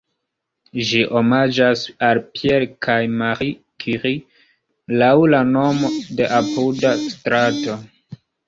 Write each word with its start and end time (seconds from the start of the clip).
Ĝi 0.91 1.01
omaĝas 1.19 1.83
al 2.07 2.21
Pierre 2.37 2.69
kaj 2.87 2.97
Marie 3.19 3.53
Curie 3.85 4.15
laŭ 5.03 5.13
la 5.35 5.45
nomo 5.53 5.95
de 6.21 6.31
apuda 6.43 6.99
strato. 7.07 7.81